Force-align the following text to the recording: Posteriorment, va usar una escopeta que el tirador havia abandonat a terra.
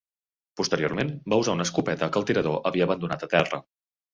Posteriorment, 0.61 1.11
va 1.33 1.39
usar 1.43 1.55
una 1.57 1.67
escopeta 1.69 2.09
que 2.15 2.19
el 2.23 2.27
tirador 2.33 2.59
havia 2.71 2.89
abandonat 2.91 3.29
a 3.29 3.31
terra. 3.37 3.63